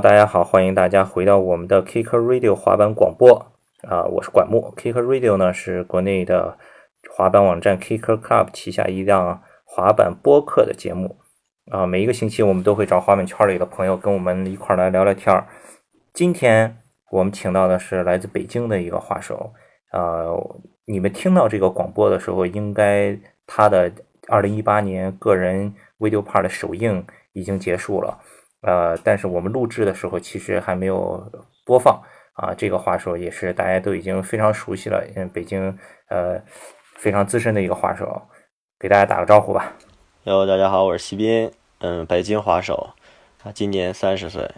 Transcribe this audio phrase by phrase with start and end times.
[0.00, 3.34] 大家好，欢迎大家回到我们的 Kicker Radio 滑板广播
[3.80, 4.74] 啊，我是管木。
[4.76, 6.58] Kicker Radio 呢是国内的
[7.10, 11.16] 滑板网站 Kicker Club 旗下一档滑板播客的节目
[11.70, 11.86] 啊。
[11.86, 15.46] 每一个星期我们都会找滑板圈里的朋友跟我们一块儿来聊聊天儿。
[16.12, 16.76] 今天
[17.10, 19.54] 我们请到的是来自北京的一个滑手，
[19.92, 23.90] 呃，你们听到这个广播的时候，应该他的
[24.28, 28.18] 二零一八年个人 Video Part 的首映已经结束了。
[28.62, 31.30] 呃，但是我们录制的时候其实还没有
[31.64, 32.02] 播放
[32.34, 32.54] 啊。
[32.56, 36.40] 这个话手也是大家都已经非常熟悉了，因为北京呃
[36.96, 38.22] 非常资深的一个滑手，
[38.78, 39.72] 给大家打个招呼吧。
[40.24, 42.90] Hello，，大家好，我是西斌，嗯，北京滑手，
[43.44, 44.50] 啊，今年三十岁，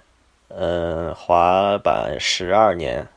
[0.49, 3.09] 嗯，滑板十二年，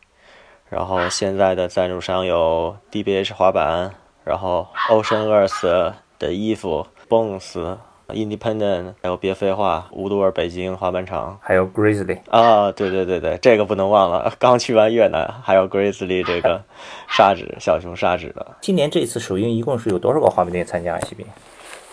[0.68, 3.93] 然后现在的赞助商有 DBH 滑板，
[4.26, 7.77] 然后 Ocean Earth 的衣服，Bones。
[8.13, 14.34] Independent，还有别废话，乌多尔北京滑板场，还有 Grizzly 啊，对对对对，这个不能忘了。
[14.37, 16.62] 刚去完越南，还有 Grizzly 这个
[17.09, 18.45] 砂纸小熊砂纸的。
[18.62, 20.99] 今年这次首映一共是有多少个滑板店参加？
[21.01, 21.26] 西宾？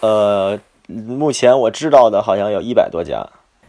[0.01, 3.27] 呃，目前我知道的好像有一百多家。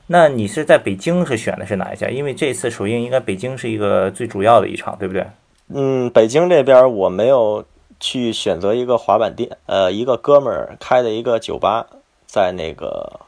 [0.07, 2.07] 那你是在北京是选的是哪一家？
[2.09, 5.25] 因为这次首映应该北京是一个最主要的一场，对不对？
[5.71, 7.63] 嗯，北京这边我没有
[7.99, 11.85] 去选择一个滑板店，呃，一个哥们儿开的一个酒吧。
[12.31, 13.21] 在那个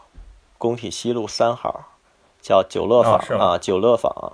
[0.60, 1.86] 工体西路三号，
[2.40, 4.34] 叫九乐坊啊，九乐坊，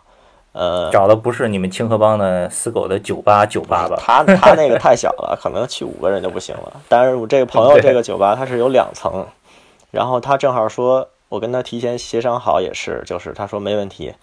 [0.51, 3.95] 呃，找的不是你们清河帮的死狗的酒吧酒吧吧？
[4.03, 6.81] 他他那个太小了， 可能去五个人就不行了。
[6.89, 9.25] 但是我这个朋友这个酒吧他是有两层，
[9.89, 14.15] 然后他正好说，我跟他提前协商好也是，就是他说没问题，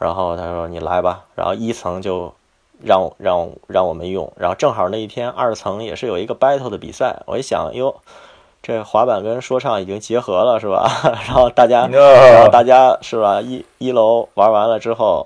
[0.00, 2.34] 然后他说你来吧，然后一层就
[2.82, 8.00] 让让让我们用，然后正好那一天二层也是有一个 battle 的比赛，我一想哟。
[8.66, 10.90] 这滑板跟说唱已经结合了，是吧？
[11.24, 13.40] 然后大家，然后大家是吧？
[13.40, 15.24] 一一楼玩完了之后，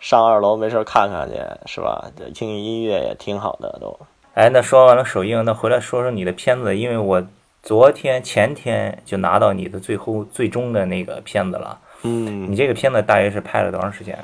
[0.00, 2.04] 上二楼没事看看去，是吧？
[2.34, 3.98] 听音乐也挺好的都。
[4.34, 7.22] 哎，那说完了首映，那回来说说你的片子，因为我
[7.62, 11.78] 昨天前天就拿到你的最后最终的那个片子了。
[12.02, 14.18] 嗯，你这个片子大约是拍了多长时间？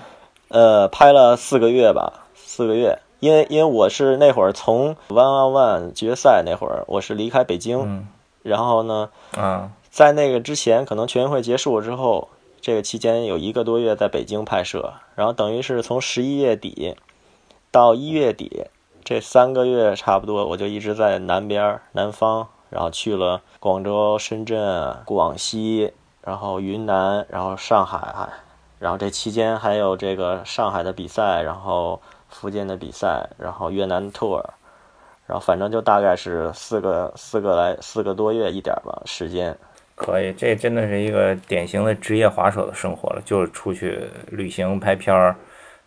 [0.49, 2.99] 呃，拍了四个月吧，四个月。
[3.20, 8.06] 因为因为我是那会儿从 One on One 决赛那会儿，我是离开北京。
[8.43, 9.11] 然后呢？
[9.37, 12.28] 嗯，在那个之前，可能全运会结束之后，
[12.61, 16.97] 这个期间有一个多月在北京拍摄，然后等于是从十一月底
[17.71, 18.67] 到一月底
[19.05, 25.93] 这三个月差不多，我就一直在南边南方，然后去了广州、深圳、广西，
[26.23, 28.29] 然后云南，然后上海，
[28.79, 34.43] 然后这期间还有这个上海的比赛，然后福建的比赛，然后越南 tour。
[35.31, 39.57] 然后反正就大概是四个四个来四个多月一点吧时间，
[39.95, 45.37] 可以，这真的是一个典型的职业滑手的生活了，就是出去旅行拍片儿。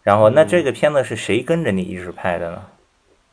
[0.02, 2.62] 然后那这个片子是谁跟着你一直拍的呢？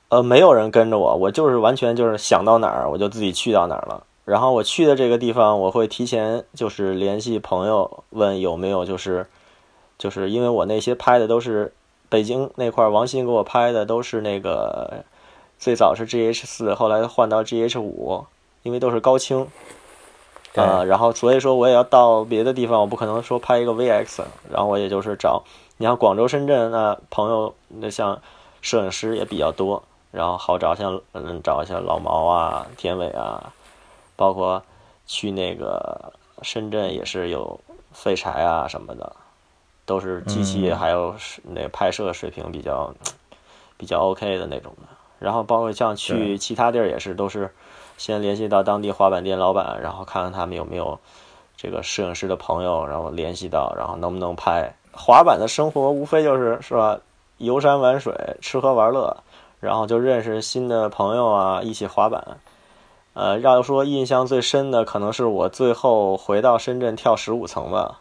[0.08, 4.02] 呃，没有人跟着我，我就是完全就是想到哪儿我就自己去到哪儿了。
[4.24, 9.24] 然后我去的这个地方，我会提前就是联系朋友问有没有就是
[9.96, 11.72] 就是因为我那些拍的都是
[12.08, 15.04] 北京那块王鑫给我拍的都是那个。
[15.60, 18.24] 最早是 G H 四，后来换到 G H 五，
[18.62, 19.46] 因为都是高清，
[20.54, 25.44] 啊，然后所以说我也要到别的地方，我不可能说拍一个 V X，然后我也就是找，
[25.76, 28.22] 你像广州、深圳那朋友，那像
[28.62, 33.52] 摄影师也比较多，然后好找，像嗯找一下老毛啊、田伟啊，
[34.16, 34.62] 包括
[35.06, 36.10] 去那个
[36.40, 37.60] 深圳也是有
[37.92, 39.12] 废柴啊什么的，
[39.84, 42.94] 都是机器还有那拍摄水平比较
[43.76, 44.88] 比较 OK 的那种的。
[45.20, 47.54] 然后包括像去其他地儿也是，都是
[47.96, 50.98] 先联系到当地滑板店老板，然后看看他们有没有
[51.56, 54.74] 这个摄影师的朋友，然后联系到，然后能不能拍。
[54.92, 56.98] 滑板的生活无非就是是吧，
[57.38, 59.16] 游山玩水，吃喝玩乐，
[59.60, 62.38] 然后就认识新的朋友啊，一起滑板。
[63.12, 68.00] 呃，要说印象最深的，可能是我最后回到深圳跳十五层吧。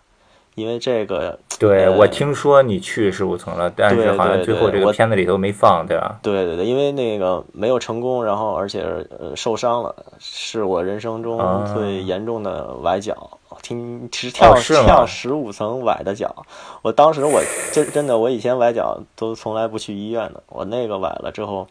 [0.60, 6.20] 因为这个，对我听说你去十五层了，但是好像最后这个片子里头没放，对吧？
[6.22, 8.82] 对对对，因为那个没有成功，然后而且
[9.18, 11.40] 呃受伤了，是我人生中
[11.74, 13.32] 最严重的崴脚。
[13.62, 16.34] 听是跳跳十五层崴的脚，
[16.82, 17.42] 我当时我
[17.74, 21.68] 真真的我以前崴脚都从来不去医院的，我那个崴了之后，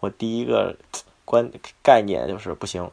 [0.00, 0.74] 我第一个
[1.26, 1.50] 观
[1.82, 2.88] 概念就是不行。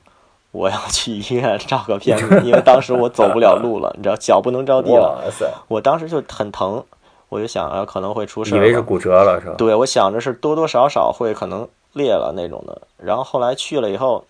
[0.54, 5.20] 我要去医院照个片子，因为当时我走不了路了， 你知道脚不能着地了。
[5.68, 6.82] 我当时就很疼，
[7.28, 8.56] 我就想啊可能会出事。
[8.56, 9.56] 以为是骨折了是吧？
[9.58, 12.80] 对，我想着是多多少少会可能裂了那种的。
[12.98, 14.24] 然后后来去了以后，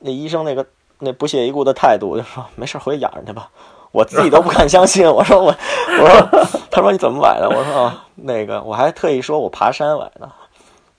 [0.00, 0.66] 那医生那个
[0.98, 3.48] 那不屑一顾的态度就说没事回养着去吧。
[3.90, 5.06] 我自己都不敢相信。
[5.10, 7.48] 我说我，我说，他说你怎么崴的？
[7.48, 10.28] 我说啊，那个我还特意说我爬山崴的，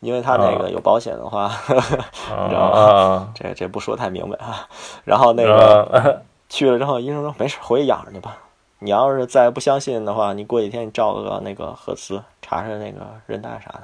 [0.06, 3.28] 因为他那个有保险的话，你知道吧？
[3.34, 4.68] 这这不说太明白啊。
[5.04, 8.38] 然后那个 去了之后，医生说没事，回去养着去吧。
[8.80, 13.82] 你要是再不相信的话，你过几天你照个那个核磁，查查那个韧带啥的。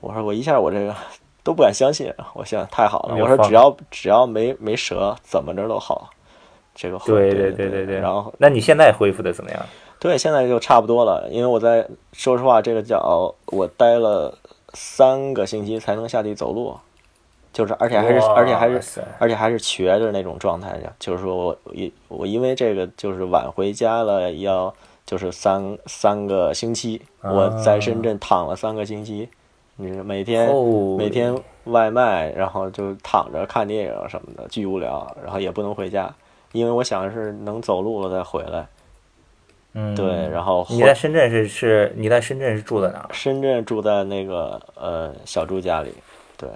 [0.00, 0.94] 我说我一下我这个
[1.42, 3.16] 都不敢相信，我想太好了。
[3.16, 6.10] 我说只要只要没没折，怎么着都好。
[6.74, 7.98] 这个对对对对对。
[7.98, 9.62] 然后那你现在恢复的怎么样？
[9.98, 11.28] 对，现在就差不多了。
[11.30, 14.36] 因为我在说实话，这个脚我待了
[14.74, 16.76] 三个星期才能下地走路，
[17.52, 20.92] 就是而且还是而且还是而且还是瘸着那种状态的。
[20.98, 24.74] 就是说我一我因为这个就是晚回家了，要
[25.04, 29.28] 就是三三个星期，我在深圳躺了三个星期。
[29.76, 30.50] 你每天
[30.98, 31.34] 每天
[31.64, 35.16] 外卖，然后就躺着看电影什么的，巨无聊。
[35.22, 36.14] 然后也不能回家，
[36.52, 38.66] 因为我想是能走路了再回来。
[39.74, 40.28] 嗯，对。
[40.28, 41.92] 然后你在深圳是是？
[41.96, 43.08] 你在深圳是住在哪？
[43.12, 45.92] 深圳住在那个呃小朱家里。
[46.36, 46.48] 对。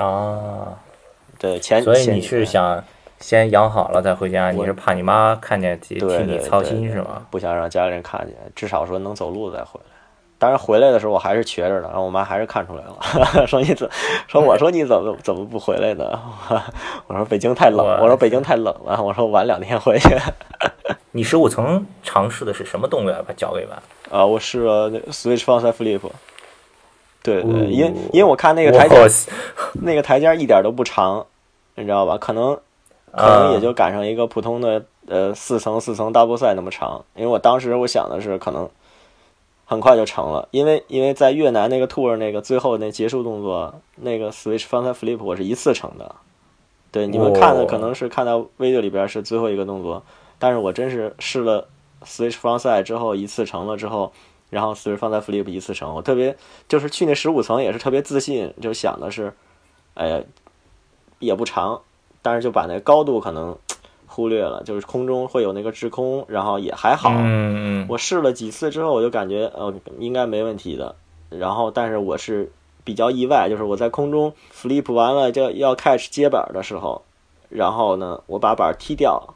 [0.00, 0.78] 啊。
[1.38, 2.82] 对，前所以你是想
[3.20, 4.50] 先养好了再回家？
[4.50, 7.24] 你是怕你妈看见替你操心是吗？
[7.30, 9.97] 不想让家里人看见，至少说能走路再回来。
[10.38, 12.96] 当然回来的时候我还是瘸着的，然后我妈还是看出来了，
[13.48, 13.90] 说你怎
[14.28, 16.04] 说我说你怎么怎么不回来呢？
[17.08, 20.16] 我说北京太冷，我说北京太冷了，我说晚两天回去。
[21.10, 24.16] 你十五层尝试的是什么动作把脚给崴？
[24.16, 26.00] 啊，我试了 switch frontside flip。
[27.20, 28.96] 对对，因为因为我看那个台阶，
[29.82, 31.26] 那个台阶一点都不长，
[31.74, 32.16] 你知道吧？
[32.16, 32.56] 可能
[33.10, 37.04] 可能也就赶上一个普通的呃四层四层 double side 那么长。
[37.16, 38.70] 因为我当时我想的是可能。
[39.70, 46.16] 很快就成了，因为因为在越南那个 tour 那个最后那结束动作那个 switch frontside flip 我是一次成的，
[46.90, 50.02] 对你们看的可能是看到 video 里边是最后一个动作，
[50.38, 51.68] 但是我真是试了
[52.02, 54.10] switch frontside 之后一次成了之后，
[54.48, 56.34] 然后 switch frontside flip 一次成，我特别
[56.66, 59.34] 就是去那十五层也是特别自信，就想的是，
[59.92, 60.22] 哎呀
[61.18, 61.78] 也不长，
[62.22, 63.54] 但是就把那高度可能。
[64.08, 67.12] 忽略了，就是空中会有那个滞空，然后也还好。
[67.14, 70.96] 嗯我试了几次之后，我就感觉呃应该没问题的。
[71.30, 72.50] 然后，但是我是
[72.84, 77.02] 比较意外，就是我在空中 flip 完了就要 catch 接板的时候，
[77.50, 79.34] 然后呢我把板踢掉，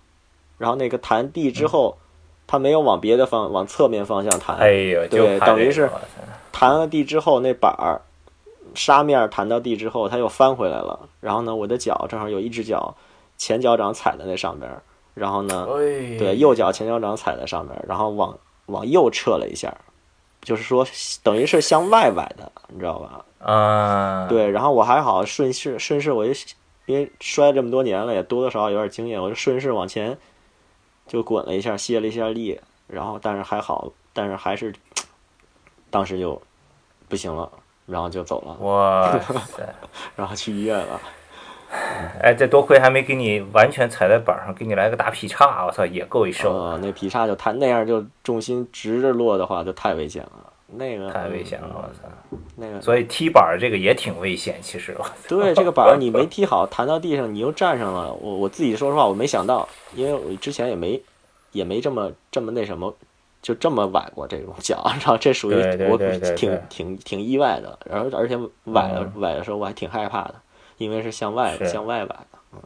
[0.57, 1.99] 然后那个弹地之后，
[2.47, 4.57] 它没有往别的方往侧面方向弹。
[4.57, 5.91] 哎呦，对，等于是
[6.51, 8.01] 弹了地之后那板儿
[8.75, 10.99] 沙面弹到地之后，它又翻回来了。
[11.21, 12.95] 然后呢，我的脚正好有一只脚。
[13.43, 14.71] 前脚掌踩在那上边，
[15.15, 19.77] 然后呢，对，右脚前脚掌踩在上边，然后往往右撤了一下，
[20.43, 20.87] 就是说
[21.25, 23.25] 等于是向外崴的，你知道吧？
[23.53, 26.33] 啊，对，然后我还好顺势顺势，我就
[26.87, 30.17] 因为摔这么多年了，也多多少少有点经验，我就顺势往前
[31.09, 34.73] 就滚了一下，卸了一下力，然后但是还好，但是还是
[35.91, 36.41] 当时就
[37.09, 37.50] 不行了，
[37.87, 38.55] 然后就走了。
[38.65, 39.19] 哇
[39.50, 39.75] 塞！
[40.15, 41.00] 然后去医院了。
[42.21, 46.33] 哎，这多亏还没给你完全踩在板上，给你来个大劈叉，我操，也够一！
[46.81, 50.53] 那劈叉就太那样，就重心直着落的话，就太危险了。
[50.75, 52.09] 那个太危险了，我操！
[52.57, 54.97] 那个，所以踢板这个也挺危险，其实。
[55.29, 58.13] 对，这个板你没踢好，弹到地上，你又站上了。
[58.13, 61.01] 我我自己说实话，我没想到，因为我之前也没
[61.52, 62.95] 也没这么这么那什么，
[63.43, 65.57] 就这么崴过这种脚，然后这属于
[65.91, 65.99] 我
[66.37, 67.79] 挺挺挺意外的。
[67.85, 70.35] 然后而且崴了崴的时候，我还挺害怕的。
[70.83, 72.61] 因为是向外向外来的，嗯，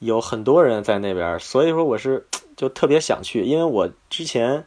[0.00, 4.66] 有很多人在那边，所以说我是 就特别想去，因为我之前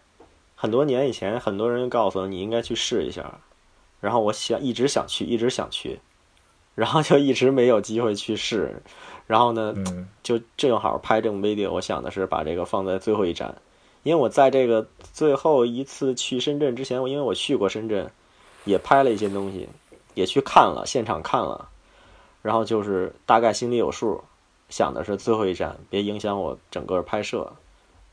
[0.56, 3.40] 很多年以前，很多人告诉我你应该去试一下，
[4.00, 6.00] 然后我想一直想去，一直想去，
[6.76, 8.82] 然后就一直没有机会去试，
[9.28, 9.76] 然后呢，
[10.24, 13.56] 就正好拍这种 video，我想的是把这个放在最后一站，
[14.04, 18.10] 因为我在这个最后一次去深圳之前，我因为我去过深圳，
[18.66, 19.70] 也拍了一些东西，
[20.14, 21.70] 也去看了现场看了。
[22.44, 24.24] 然后就是大概心里有数，
[24.70, 27.52] 想的是最后一站，别影响我整个拍摄。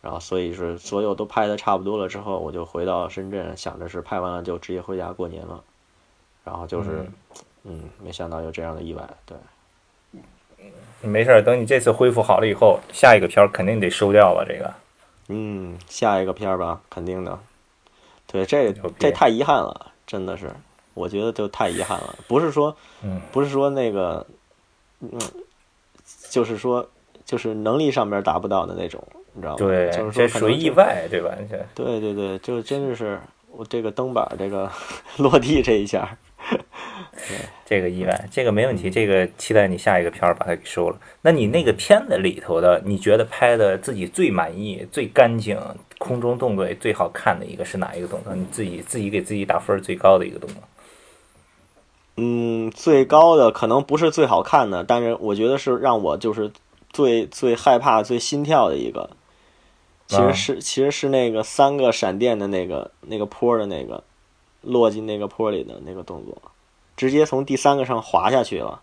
[0.00, 5.62] 然后所以是所有都拍的差不多了之后，我就回到深圳，想着是拍完了就直接回家过年了。
[6.42, 7.06] 然后就是，
[7.64, 9.06] 嗯，没想到有这样的意外。
[9.26, 9.36] 对，
[11.02, 14.42] 没事儿，等你这次恢复好了以后，下一个片儿肯定得收掉吧。
[14.48, 14.72] 这个，
[15.28, 17.38] 嗯，下一个片儿吧，肯定的。
[18.26, 20.50] 对，这这太遗憾了，真的是。
[21.00, 22.76] 我觉得就太遗憾了，不是说，
[23.32, 24.26] 不是说那个，
[25.00, 25.18] 嗯，
[26.28, 26.86] 就是说，
[27.24, 29.02] 就是能力上面达不到的那种，
[29.32, 29.58] 你知道吗？
[29.58, 31.30] 对，就是说属于意外，对吧？
[31.74, 33.18] 对对对，就真的是
[33.50, 34.70] 我这个蹬板这个
[35.16, 36.16] 落地这一下，
[37.64, 40.98] 这个意外，这个没问题，这个期待你下一个片儿把它给收了。
[41.22, 45.58] 那你那个片子里头的，你觉得拍的自己最满意、最干净、
[45.98, 48.34] 空中动作也最好看的一个是哪一个动作？
[48.34, 50.62] 你自己自己给自己打分最高的一个动作？
[52.22, 56.52] 嗯，最高的可能不是最好看的，但是我觉得是让我就是
[56.90, 59.08] 最最害怕、最心跳的一个。
[60.06, 64.02] 其实是、其实是那个三个闪电的那个那个坡的那个
[64.60, 66.36] 落进那个坡里的那个动作，
[66.96, 68.82] 直接从第三个上滑下去了，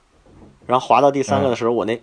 [0.65, 2.01] 然后滑到第三个的时候，我那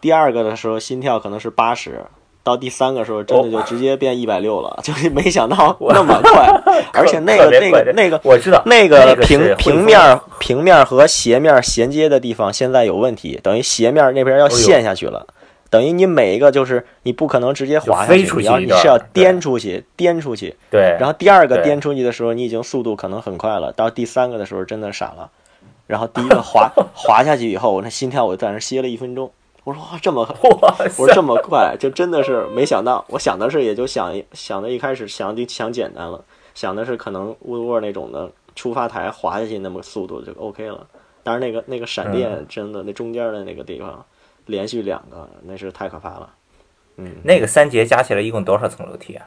[0.00, 2.04] 第二个的时候心跳可能是八十，
[2.44, 6.46] 到第三个时候真的就直接变一百六了， 就是没想到那么快，
[6.92, 15.26] 而且那个那个那个我知道那个平平面平面和斜面衔接的地方现在有问题，等于斜面那边要陷下去了。
[15.70, 20.54] 等于你每一个就是你不可能直接滑下去，你要你是要颠出去，颠出去。
[20.70, 25.30] 对，然后第二个颠出去的时候，你已经速度可能很快了，到第三个的时候真的傻了。
[25.88, 29.30] 然后第一个滑 滑下去以后，我那心跳我在那歇了一分钟。
[29.64, 33.04] 我说哇这么我说这么快，就真的是没想到。
[33.08, 36.22] 我想的是也就想想的一开始想就想简单了，
[36.54, 40.86] 想的是可能乌托那种的出发台滑下去那么速度就 OK 了。
[41.22, 44.04] 但是那个那个闪电真的那中间的那个地方
[44.46, 46.30] 连续两个，那是太可怕了。
[46.96, 49.26] 嗯，那个三节加起来一共多少层楼梯啊？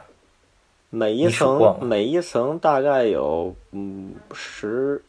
[0.90, 5.02] 每一层每一层大概有嗯十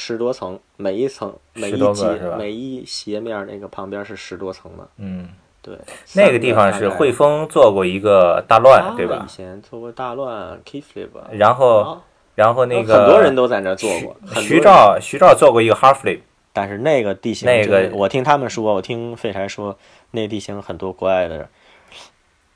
[0.00, 2.06] 十多层，每一层每一节
[2.38, 5.28] 每一斜面那个旁边是十多层的，嗯，
[5.60, 5.76] 对。
[6.14, 9.28] 那个地方是汇丰做过一个大乱，对吧以？
[9.28, 12.00] 前做过大乱 k i f l i p 然后啊
[12.36, 16.20] 然后那个很多人都在那做过，徐人照徐照做过一个 half flip，
[16.52, 19.76] 但是那个地形那个我听他们说，我听废柴说，
[20.12, 21.48] 那地形很多国外的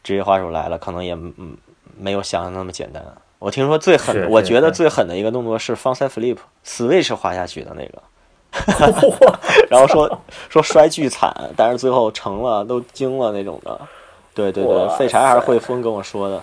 [0.04, 1.56] 职业滑手来了，可能也嗯
[1.99, 3.04] 没有想象那么简单。
[3.42, 8.00] 我听说最狠我觉得最狠的一个动作是方 side flip，switch 滑下去的那个。
[9.68, 13.80] 然后说说摔巨惨，但是最后成了，都惊了那种的。
[14.32, 16.40] 对对对哇，废柴还是汇丰跟我说的，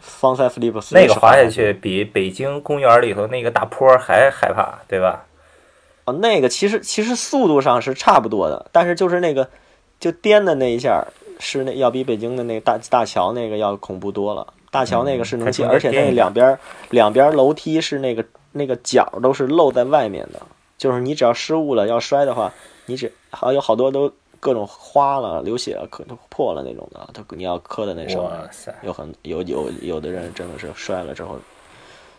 [0.00, 5.24] 方 side flip 那个 switch 滑下下去比北京公园里头那个大坡还害怕，对吧？
[6.06, 9.48] 哦，那个其实其实速度上是差不多的，但是就是那个
[10.00, 11.06] 就颠的那一下
[11.38, 14.44] 是那要比北京的那个大大桥那个要恐怖多了。
[14.74, 16.58] 大桥那个是能进，嗯它中间而且那两边
[16.90, 20.42] 两边楼梯是那个那个角都是露在外面的，
[20.76, 22.52] 就是你只要失误了要摔的话，
[22.86, 28.48] 你只还有好多都各种花了、流血了、磕都破了那种的，都你要磕的那上面哇。
[28.50, 28.74] 塞！
[28.82, 31.38] 有很有有有的人真的是摔了之后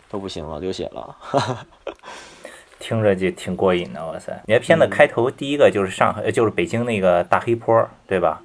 [0.09, 1.13] 都不行了，流血了。
[2.79, 4.41] 听着就挺过瘾的，哇塞！
[4.45, 8.41] 你看片子开头第一个就是上海，呃就是北京那个大黑坡，对吧？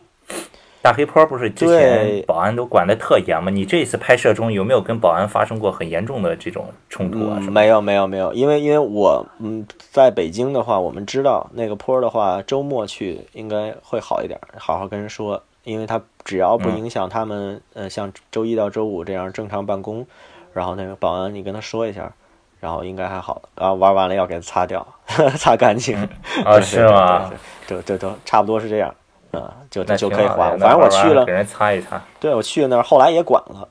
[0.82, 3.50] 大黑坡不是之前保安都管得特严吗？
[3.50, 7.36] 你这次拍摄中有没有跟保安发生过很严重的这种冲突啊？
[7.40, 20.06] 嗯，没有没有没有，因为因为我嗯在北京的话，我们知道那个坡儿的话，周末去应该会好一点，好好跟人说，因为他只要不嗯影响他们，呃，像周一到周五这样正常办公，
[20.54, 22.10] 然后那个保安你跟他说一下，
[22.58, 24.86] 然后应该还好，然后玩完了要给他擦掉，
[25.36, 25.94] 擦干净，
[26.42, 27.30] 啊，对是吗？？
[27.66, 28.94] 对对对，差不多是这样，
[29.32, 30.34] 啊，就那就可以滑。
[30.34, 32.02] 挺好的那反正我去了给，人擦一擦。
[32.18, 33.68] 对，我去那儿，后来也管了，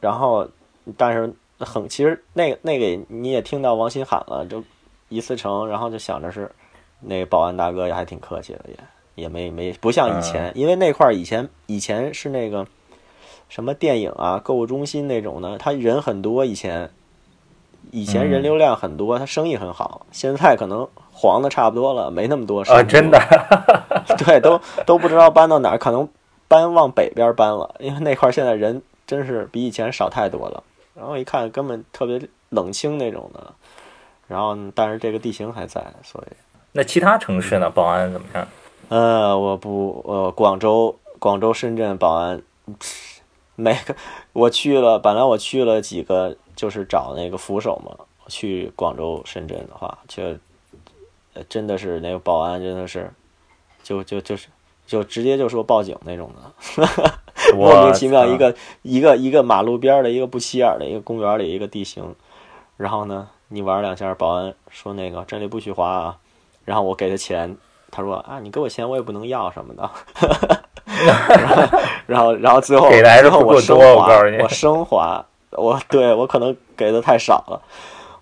[0.00, 0.48] 然后
[0.96, 4.62] 但是很其实那个那个你也听到王鑫喊了，就
[5.08, 6.50] 一次成，然后就想着是
[7.00, 12.66] 那个保安大哥也还挺客气的，也也没没不像以前，因为那块儿以前以前是那个
[13.48, 16.90] 什么电影啊、购物中心那种的，他人很多，以前
[17.92, 23.18] 以前人流量很多，他生意很好，现在可能黄的差不多了，没那么多生意啊，真的，
[24.24, 26.08] 对，都都不知道搬到哪儿，可能
[26.46, 30.62] 搬往北边搬了，因为那块现在人真是比以前少太多了。
[30.94, 33.52] 然后一看，根本特别冷清那种的。
[34.26, 36.34] 然后，但是这个地形还在，所以，
[36.72, 37.70] 那其他城市呢？
[37.70, 38.46] 保安怎么样？
[38.88, 42.42] 呃，我不，呃，广州、广州、深圳保安，
[43.56, 43.94] 每个
[44.32, 48.04] 我去了，本来我去了几个，就是找那个扶手嘛。
[48.30, 50.22] 去广州、深圳的话，就
[51.32, 53.10] 呃真的是那个保安真的是，
[53.82, 54.48] 就就就是
[54.86, 56.84] 就直接就说报警那种的。
[57.56, 62.14] 莫名其妙一个一个一个马路边儿的一个不起眼儿的一个公园里一个地形，
[62.76, 66.18] 然后呢，你玩两下，保安说那个这里不许滑啊，
[66.66, 67.56] 然后我给他钱，
[67.90, 69.90] 他说啊你给我钱我也不能要什么的，
[70.84, 71.72] 然后
[72.06, 75.26] 然后然后最后给的还是最后我升不够多我华告诉你我升华，
[75.58, 77.60] 我对我可能给的太少了。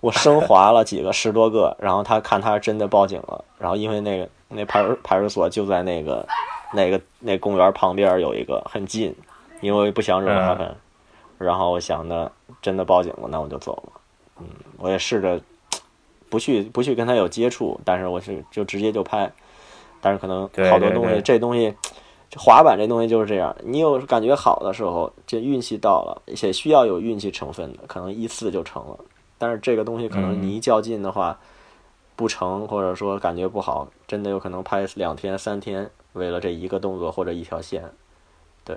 [0.01, 6.25] 我升华了几个十多个，然后他看他真的报警了，然后因为那个那派出派出所就在那个
[6.75, 9.13] 那个那公园旁边有一个很近，
[9.61, 10.77] 因为不想惹麻烦，
[11.39, 14.01] 然后我想的真的报警了，那我就走了。
[14.39, 15.41] 嗯，我也试着
[16.29, 19.33] 不去不去跟他有接触，但是我是就直接就拍，
[20.01, 21.75] 但是可能好多东西，这东西，
[22.31, 28.99] 这滑板这东西就是这样，你有感觉好的时候，这运气到了，且需要有运气成分的，可能一次就成了，
[29.39, 31.39] 但是这个东西可能嗯你一较劲的话。
[32.19, 37.85] 不成，或者说感觉不好，真的有可能拍两天三天，为了这一个动作或者一条线，
[38.65, 38.75] 对，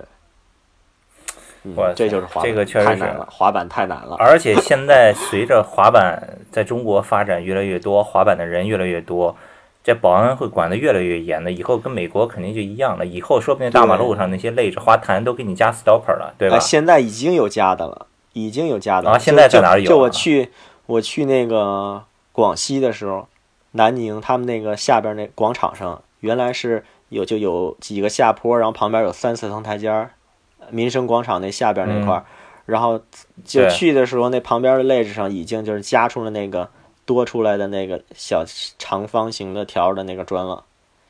[1.62, 4.16] 嗯，这就是滑板，这个确实是太难了，滑板太难了。
[4.18, 9.34] 而且现在随着滑板在中国发展越来越多，滑板的人越来越多，
[9.82, 11.50] 这保安会管得越来越严的。
[11.50, 16.56] 以后跟美国肯定就一样了，以后说不定大马路上那些累着花坛都给你加 stopper 了，对吧？
[16.56, 19.12] 啊，现在已经有加的了，已经有加的了。
[19.12, 20.50] 啊现在在就哪儿有就我啊去
[20.86, 23.26] 我去那个广西的时候，
[23.72, 30.10] 南宁他们那个下边那广场上，原来是有就有几个下坡，然后旁边有三四层台阶儿，
[30.70, 32.24] 民生广场那下边那块儿，
[32.66, 33.00] 然后
[33.44, 36.68] 就去的时候，那旁边的位置上已经就是加出了那个
[37.10, 38.44] 多出来的那个小
[38.78, 40.62] 长方形的条的那个砖了。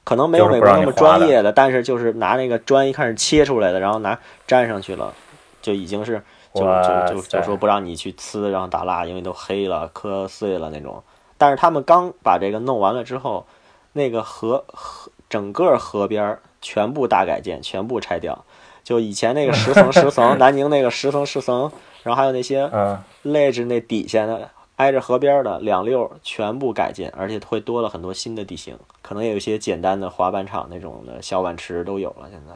[0.03, 5.13] 可能没有美国那么专业的，但是就是拿那个砖一开始切出来的，然后拿粘上去了，
[5.61, 6.23] 就已经是
[6.55, 11.03] 就就就就说不让你去呲，然后打蜡，因为都黑了、磕碎了那种。
[11.37, 13.47] 但是他们刚把这个弄完了之后，
[13.93, 18.45] 那个河河整个河边全部大改建，全部拆掉。
[18.83, 21.71] 就以前那个 十层十层，南宁那个十层十层，
[22.03, 32.31] 然后还有那些嗯，ledge 那底下的挨着河边的两溜全部改建，而且会多了很多新的地形，可能也有一些简单的滑板场那种的小碗池都有了。
[32.31, 32.55] 现在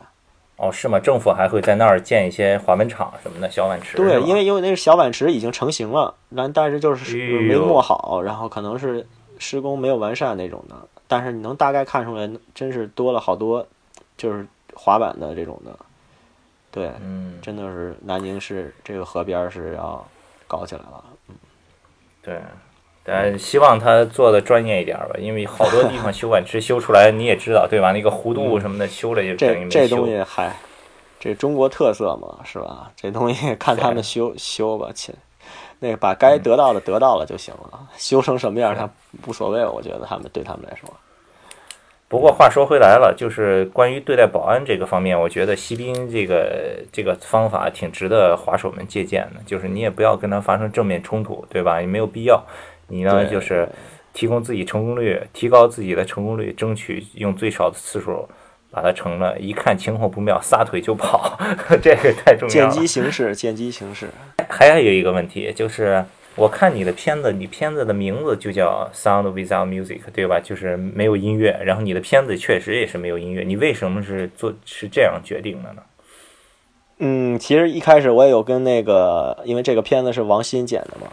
[0.57, 0.99] 哦，是吗？
[0.99, 9.07] 政府还会在那儿建一些滑板场什么的小碗池，对，因为因为那个小碗池已经成型了，但但是就是没磨好，然后可能是
[9.39, 10.77] 施工没有完善那种的，
[11.07, 13.67] 但是你能大概看出来，真是多了好多，
[14.17, 15.77] 就是滑板的这种的，
[16.71, 20.03] 对，嗯，真的是南宁市这个河边是要
[20.47, 21.05] 搞起来了。
[22.25, 22.41] 对。
[23.07, 27.93] 但希望他做的专业一点吧，因为好多地方 修管池修出来你也知道，对吧？
[27.93, 29.95] 那个弧度什么的修了也等于这这。
[29.95, 30.57] 东西嗨，
[31.21, 32.91] 这中国特色嘛，是吧？
[32.97, 35.15] 这东西 看他们修修吧，亲，
[35.81, 38.89] 那个把该得到的得到了就行了，修成什么样他
[39.27, 40.89] 无所谓，我觉得他们对他们来说，
[42.07, 49.41] 不过话说回来了，就是关于对待保安这个方面，我觉得锡兵这个这个方法挺值得滑手们借鉴的。
[49.45, 51.81] 就是你也不要跟他发生正面冲突，对吧？
[51.81, 52.41] 也没有必要。
[52.89, 53.69] 你呢，就是
[54.13, 58.29] 提供自己成功率，提高自己的成功率，争取用最少的次数
[58.71, 59.37] 把它成了。
[59.41, 61.37] 一看情况不妙，撒腿就跑，
[61.83, 62.71] 这个太重要了。
[62.71, 64.09] 见机行事，见机行事。
[64.49, 66.05] 还有一个问题就是，
[66.37, 70.41] 我看你的片子，你片子的名字就叫 Sound Without Music，对吧？
[70.41, 71.57] 就是没有音乐。
[71.65, 75.83] 然后你的片子确实也是没有音乐，你为什么是做是这样决定的呢？
[76.99, 81.09] 嗯，其实一开始我也有跟那个，因为这个片子是王鑫剪的嘛，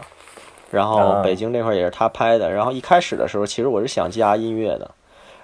[0.70, 2.50] 然后啊北京这块也是他拍的。
[2.50, 4.90] 然后一开始的时候，其实我是想加音乐的。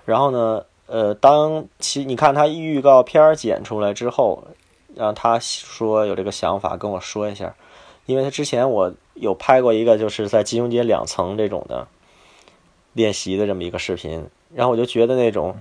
[0.04, 4.46] 然后呢，呃，当其你看他预告片剪出来之后，
[4.96, 7.54] 让他说有这个想法跟我说一下，
[8.06, 11.86] 因为他之前我有拍过一个就是在金融街两层这种的
[12.92, 15.56] 练习的这么一个视频，然后我就觉得那种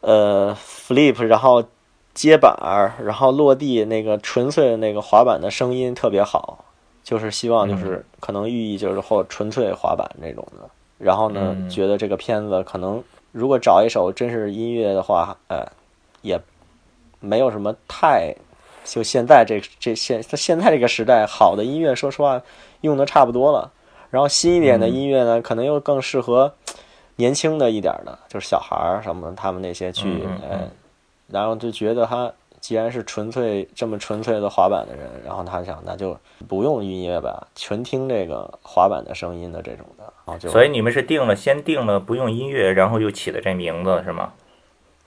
[0.00, 1.64] 呃 flip，然后
[2.14, 6.64] 接板儿，然后落地那个纯粹的那个滑板的声音特别好，
[7.04, 10.68] 就是希望就是可能寓意就是或纯粹滑板那种的。
[10.98, 15.66] 然后呢，嗯觉得这个片子可能如果找一首真是音乐的话，呃，
[16.22, 16.40] 也
[17.20, 18.34] 没有什么太
[18.86, 22.40] 就现在这这现现在这个时代，好的音乐说实话
[22.80, 23.70] 用的差不多了。
[24.08, 26.54] 然后新一点的嗯音乐呢，可能又更适合
[27.16, 30.22] 年轻的一点的，就是小孩儿什么他们那些去
[31.28, 44.32] 然后就觉得他既然是纯粹这么纯粹的滑板的人，然后他想那就不用音乐吧，纯听这个滑板的声音的这种的，然后就所以你们是定了先定了不用音乐，然后又起了这名字是吗？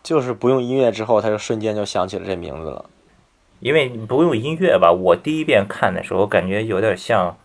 [0.04, 2.86] 就是不用音乐之后，他就瞬间就想起了这名字了。
[3.60, 7.36] 因为不用音乐吧，我第一遍看的时候感觉有点像，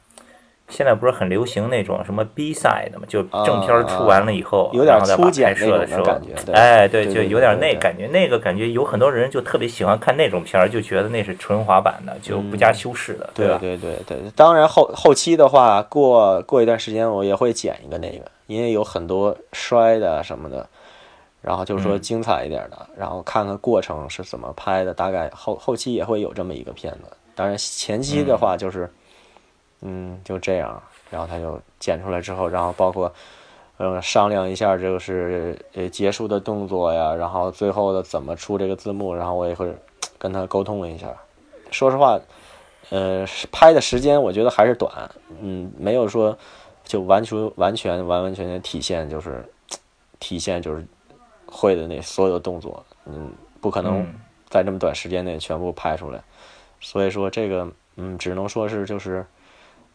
[0.68, 6.04] 现在不是很流行那种什么 B side 的嘛，就正片儿出完了以后，有点然后再把粗剪拍摄的时候
[6.52, 13.30] 哎，对，就有点那感觉，那个感觉有很多人就特别喜欢看那种片儿，就觉得那是纯滑板的，就不加修饰的，吧？
[13.34, 20.66] 对对对对，当然后后期的话，过过一段时间我也会剪一个那个，因为有很多摔的什么的，
[21.44, 27.16] 然后就是说嗯精彩一点的，然后看看过程是怎么拍的，大概后后期也会有这么一个片子。
[27.34, 28.90] 当然前期的话就是，
[29.82, 33.12] 嗯，就这样，然后他就剪出来之后，然后包括。
[33.76, 39.68] 嗯，商量一下就是呃结束的动作呀，然后最后的怎么出这个字幕，然后我也会
[40.16, 41.12] 跟他沟通了一下。
[41.72, 42.16] 说实话，
[42.90, 45.10] 呃，拍的时间我觉得还是短，
[45.42, 46.38] 嗯，没有说
[46.84, 49.44] 就完全完全完完全全体现就是
[50.20, 50.86] 体现就是
[51.54, 54.14] 会的那所有的动作，嗯，不可能嗯
[54.48, 56.20] 在这么短时间内全部拍出来，
[56.80, 59.24] 所以说这个嗯，只能说是就是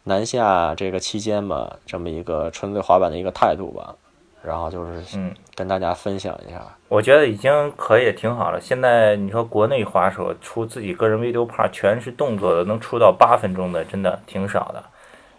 [0.04, 3.94] 南下这个期间吧，这么一个纯粹滑板的一个态度吧，
[4.42, 6.64] 然后就是嗯，跟大家分享一下。
[6.88, 8.58] 我觉得已经可以挺好了。
[8.58, 14.82] 现在你说国内滑手出自己个人 video part 全是动作的，能出到八分钟的，真的挺少的。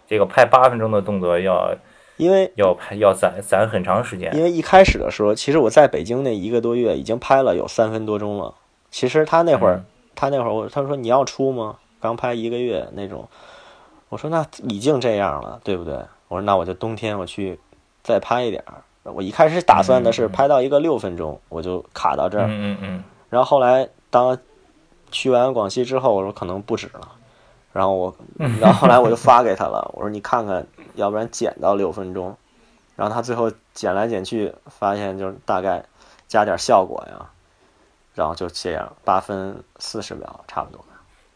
[0.06, 1.74] 这个拍八分钟的动作要
[2.16, 4.34] 因为要拍要攒攒很长时间。
[4.36, 8.54] 因为一开始的时候，其实我在北京那一个多月已经拍了有三分多钟了。
[8.90, 11.76] 其实他那会儿，嗯他那会儿我他说你要出吗？
[12.00, 13.28] 刚拍一个月那种，
[14.08, 15.94] 我说那已经这样了，对不对？
[16.28, 17.58] 我说那我就冬天我去
[18.02, 18.82] 再拍一点儿。
[19.04, 22.46] 我一开始打算的是拍到一个六分钟，我就卡到这儿。
[22.46, 24.38] 嗯嗯嗯，然后后来当
[25.10, 27.08] 去完广西之后，我说可能不止了。
[27.72, 28.14] 然后我，
[28.60, 32.36] 然后后来我就发给他了，我说你看看，要不然减到六分钟。
[32.94, 35.84] 然后他最后剪来剪去，发现就是大概
[36.28, 37.30] 加点效果呀，
[38.14, 40.84] 然后就这样，八分四十秒差不多。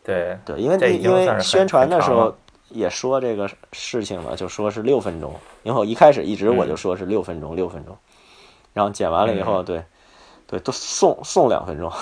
[0.05, 2.37] 对，对，因为因为宣传的时候
[2.69, 5.35] 也说这个事情了，就说是六分钟。
[5.65, 7.97] 因为我一开始一直我就嗯说是六分钟，六分钟。
[8.73, 9.83] 然后剪完了以后，对，
[10.47, 11.91] 对，都送送两分钟。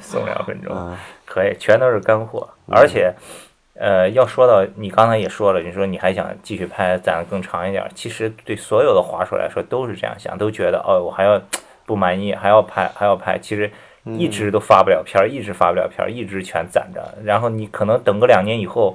[0.00, 0.72] 送两分钟。
[0.76, 2.48] 嗯，可以，全都是干货。
[2.68, 3.12] 而且，
[3.80, 7.90] 呃，要说到你刚才也说了，你说你还想继续拍，攒得更长一点儿。
[7.94, 11.40] 其实对所有的滑手来说都是这样想，都觉得哦，我还要
[11.86, 13.38] 不满意，还要拍，还要拍。
[13.38, 13.70] 其实
[14.04, 17.02] 一直都发不了片儿，一直发不了片儿，一直全攒着。
[17.24, 18.94] 然后你可能等个两年以后。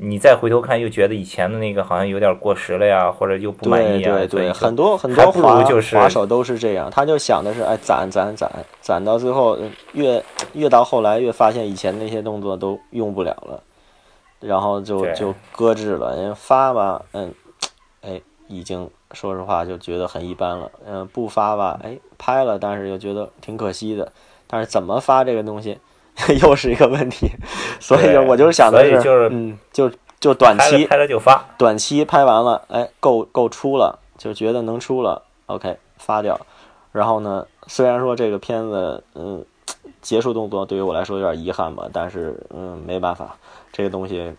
[0.00, 8.48] 你再回头看，又觉得以前的那个好像有点过时了呀，或者又不满意啊，对对很多很多滑就是滑手都是这样，他就想的是，哎，攒攒攒，
[8.80, 13.60] 攒到最后，嗯越越到后来越发现以前那些动作都用不了了，
[14.40, 16.16] 然后就就搁置了。
[16.16, 17.34] 人发吧，嗯，
[18.02, 20.70] 哎，已经说实话就觉得很一般了。
[20.86, 24.12] 嗯，不发吧，哎，拍了，但是又觉得挺可惜的。
[24.46, 25.78] 但是怎么发这个东西，
[26.42, 27.30] 又是一个问题。
[27.80, 31.44] 所以对我就是想的是嗯，就就短期拍了拍了就发。
[31.58, 36.40] 短期拍完了，哎，够够出了，就觉得能出了，OK，发掉。
[36.90, 39.44] 然后呢，虽然说这个片子，嗯，
[40.08, 43.36] 结束动作对于我来说有点遗憾吧，但是嗯，没办法，
[43.70, 44.32] 这个东西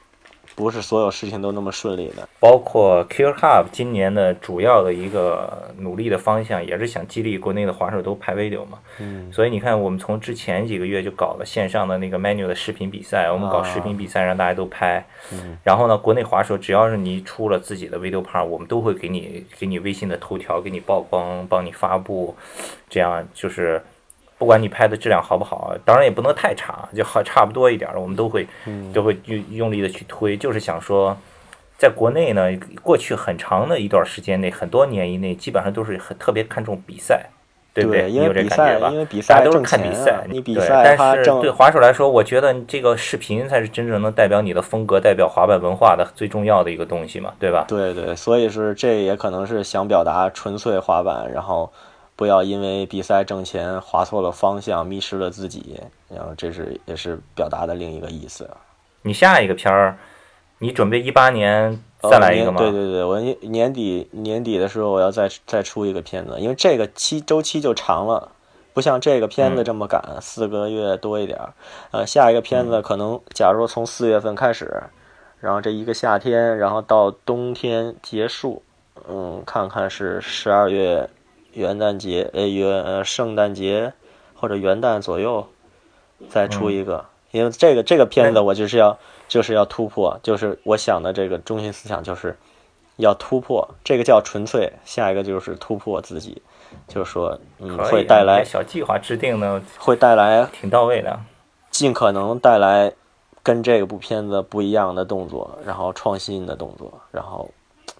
[0.55, 2.27] 不是所有事情都那么顺利的。
[2.39, 8.79] 包括 Kill Hub 今年的主要的一个努力的方向，也是想激励国内的滑手都拍 video 嘛。
[8.97, 15.05] 嗯，所以你看，我们从之前几个月就搞了线上的那个 menu 的视频比赛，我们搞视频比赛让大家都拍。
[15.31, 22.35] 嗯然后呢，国内滑手只要是你出了自己的 video part，我们都会给你给你微信的头条，给你曝光，帮你发布，
[22.89, 23.79] 这样就是。
[24.39, 31.15] 不管你拍的质量好不好，当然也不能太差，就好差不多一点儿，我们都会嗯都会用用力的去推，就是想说，
[31.77, 32.49] 在国内呢，
[32.81, 37.25] 过去很长的一段时间内，很多年以内，基本上都是很特别看重比赛，
[37.73, 38.87] 对不对，你有这因为比感觉吧？
[38.87, 47.65] 赛，因为比大家都是看比赛啊，，你比对赛但是对滑手来说，我觉得这个视频才是真正能代表你的风格、代表滑板文化的最重要的一个东西嘛，对吧？
[47.67, 51.69] 对对，所以是这也可能是想表达纯粹滑板，然后
[52.19, 55.79] 不要因为比赛挣钱滑错了方向，迷失了自己，
[56.09, 58.49] 然后这是也是表达的另一个意思。
[59.03, 59.97] 你下一个片儿，
[60.57, 62.59] 你准备一八年再来一个吗？
[62.59, 68.33] 呃对对对，我年年底年底的时候我要再再出一个片子，因为这个期周期就长了，
[68.73, 71.53] 不像这个片子这么赶，四个月多一点儿。
[71.91, 74.83] 呃，下一个片子可能假如说从四月份开始，
[75.39, 78.61] 然后这一个夏天，然后到冬天结束，
[79.07, 81.09] 嗯，看看是十二月
[81.53, 83.93] 元旦节呃元呃圣诞节
[84.35, 85.47] 或者元旦左右
[86.29, 92.37] 再出一个，因为这个这个片子我就是要就是要突破，就是我想的这个中心思想就是
[92.97, 96.41] 要突破，这个叫纯粹，下一个就是突破自己，
[96.87, 101.19] 就是说嗯会带来小计划制定呢会带来挺到位的。
[101.71, 102.91] 尽可能带来
[103.43, 107.49] 跟这个部片子不一样的动作，然后创新的动作，然后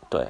[0.10, 0.28] 对，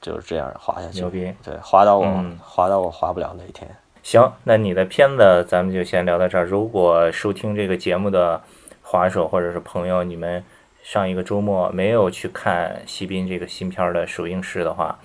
[0.00, 1.10] 就是这样滑下去牛。
[1.10, 1.32] 逼！
[1.44, 3.68] 对，滑到我、嗯滑到我滑不了那一天。
[4.02, 6.44] 行，那你的片子咱们就先聊到这儿。
[6.44, 8.40] 如果收听这个节目的
[8.82, 10.42] 滑手或者是朋友，你们
[10.82, 14.98] 上一个周末没有去看西滨这个新片儿的首映式的话，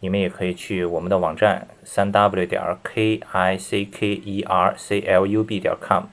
[0.00, 6.04] 你们也可以去我们的网站三 w 点 k i c k e r c l u b 点 com，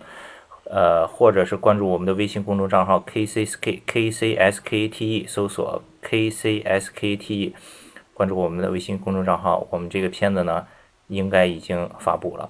[0.65, 7.15] 呃，或者是关注我们的微信公众账号 k c s k k c s k t e，搜索 k c s k
[7.15, 7.55] t e，
[8.13, 9.65] 关注我们的微信公众账号。
[9.69, 10.65] 我们这个片子呢，
[11.07, 12.49] 应该已经发布了。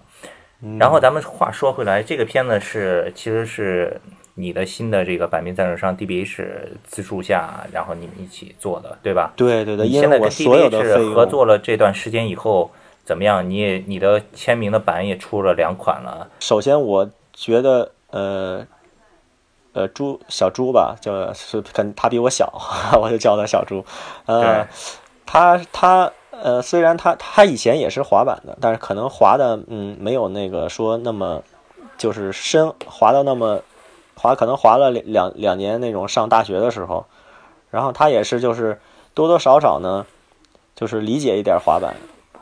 [0.80, 4.00] 然后咱们话说回来，这个片子是其实是
[4.36, 6.48] 你的新的这个版面赞助商 DBH
[6.86, 9.34] 资助下，然后你们一起做的，对吧？
[9.36, 12.72] 对对对，现在跟因为我所有的费 DBH 合作了这段时间以后，
[13.04, 13.48] 怎么样？
[13.50, 18.66] 你也你的签名的版也出了两款了，首先，我觉得呃
[19.74, 22.50] 呃猪小猪吧，就是肯他比我小，
[23.02, 23.84] 我就叫他小猪。
[24.26, 24.68] 呃对，
[25.26, 31.44] 他他呃虽然他他以前也是滑板的，但是可能滑的嗯没有那个说那么
[31.98, 33.62] 就是深滑到那么
[34.16, 37.06] 滑，可能滑了两两两年那种上大学的时候，
[37.72, 38.80] 然后他也是就是
[39.14, 40.06] 多多少少呢，
[40.76, 41.96] 就是理解一点滑板，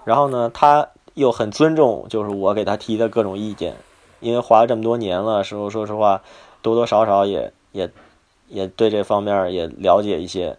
[0.05, 3.75] 然后呢他又很尊重就是我给他提的各种意见。
[4.19, 6.21] 因为滑了这么多年了，时候说实话，
[6.61, 7.89] 多多少少也也
[8.49, 10.55] 也对这方面也了解一些，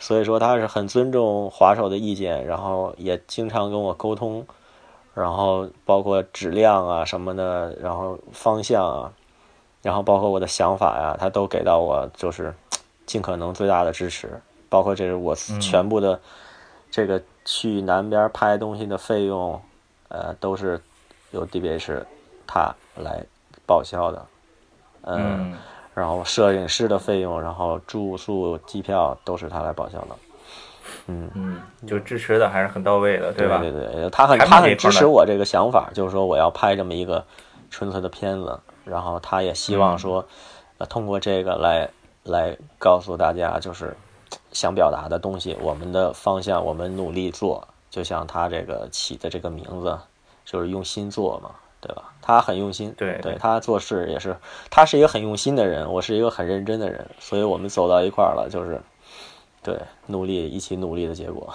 [0.00, 4.44] 所以说他是很尊重滑手的意见，然后也经常跟我沟通，
[5.14, 9.12] 然后包括质量啊什么的，然后方向啊，
[9.82, 12.52] 然后包括我的想法呀、他都给到我，就是
[13.04, 16.18] 尽可能最大的支持，包括这是我全部的
[16.90, 19.60] 这个去南边拍东西的费用，
[20.08, 20.80] 呃，都是
[21.32, 22.04] 由 DBH
[22.46, 23.24] 他来
[23.66, 24.26] 报销的，
[25.02, 25.58] 嗯，嗯
[25.94, 30.16] 然后摄影师的费用，然后住宿、机票都是他来报销的，
[31.06, 33.58] 嗯，嗯，就支持的还是很到位的，对吧？
[33.58, 37.24] 对对对，他很他很支持我这个想法，就是说我要拍这么一个
[37.70, 40.24] 纯粹的片子，然后他也希望说，
[40.78, 41.88] 呃，通过这个来
[42.22, 43.96] 来告诉大家，就是
[44.52, 49.98] 想表达的东西，我们的方向，我们努力做，就像他这个起的这个名字，
[50.44, 51.50] 就是用心做嘛，
[51.80, 52.04] 对吧？
[52.20, 54.36] 他很用心，对对他做事也是，
[54.70, 58.80] 他是一个很用心的人，我是一个很认真的人，所以我们走到一块儿了，就是
[59.62, 61.52] 对努力一起努力的结果。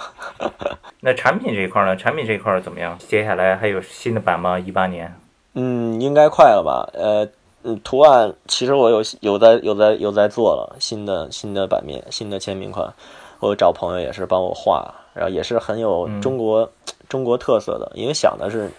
[0.99, 1.95] 那产品这一块呢？
[1.95, 2.97] 产品这一块怎么样？
[3.07, 4.59] 接下来还有新的版吗？
[4.59, 5.13] 一八年？
[5.53, 6.89] 嗯，应该快了吧？
[6.93, 7.27] 呃，
[7.63, 12.93] 嗯，图案其实我有有在有在有在做了新的新的版面，新的签名款，
[13.39, 16.69] 我找朋友也是帮我画，然后也是很有嗯中国、
[17.07, 18.69] 中国特色的，因为想的是，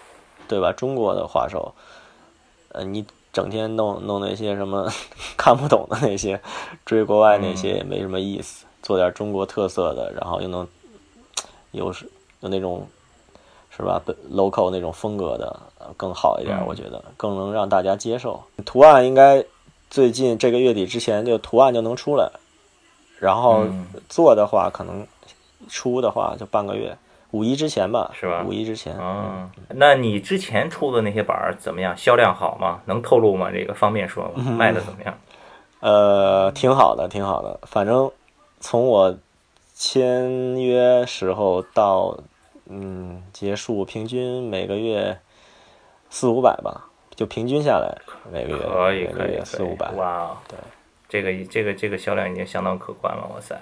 [0.47, 0.71] 对吧？
[0.71, 1.73] 中国的画手，
[2.69, 4.89] 呃，你整天弄弄那些什么
[5.37, 6.39] 看不懂的那些，
[6.85, 10.67] 追国外那些也没什么意思，做点中国特色的，然后又能
[11.71, 12.87] 有是有那种
[13.69, 18.41] 是吧本？local 那种风格的呃更好一点，嗯我觉得更能让大家接受。
[18.65, 19.43] 图案应该
[19.89, 22.29] 最近这个月底之前就图案就能出来，
[23.19, 25.05] 然后嗯做的话可能
[25.69, 26.97] 出的话就半个月，
[27.31, 31.95] 五一之前吧，是吧五一之前，嗯，那你之前出的那些板儿怎么样？
[31.97, 32.81] 销量好吗？
[32.85, 33.49] 能透露吗？
[33.51, 34.31] 这个方便说吗？
[34.37, 35.17] 嗯卖的怎么样？
[35.79, 37.59] 呃，挺好的，挺好的。
[37.67, 38.09] 反正
[38.59, 39.15] 从我
[39.73, 42.17] 签约时候到
[42.67, 45.19] 嗯结束，平均每个月
[46.09, 47.95] 四五百吧，就平均下来
[48.31, 49.91] 每个月可以，每个月可以，可以四五百。
[49.91, 50.57] 哇哦，对，
[51.09, 53.55] 这个这个这个销量已经相当可观了，哇塞！